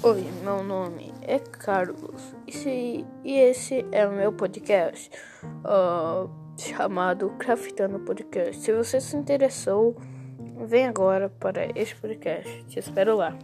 Oi, 0.00 0.24
meu 0.44 0.62
nome 0.62 1.12
é 1.22 1.40
Carlos 1.40 2.32
e, 2.46 3.04
esse 3.24 3.84
é 3.90 4.06
o 4.06 4.12
meu 4.12 4.32
podcast 4.32 5.10
uh, 5.64 6.30
chamado 6.56 7.30
Craftando 7.30 7.98
Podcast. 7.98 8.62
Se 8.62 8.72
você 8.72 9.00
se 9.00 9.16
interessou, 9.16 9.96
vem 10.66 10.86
agora 10.86 11.28
para 11.28 11.66
este 11.76 11.96
podcast. 11.96 12.64
Te 12.66 12.78
espero 12.78 13.16
lá. 13.16 13.36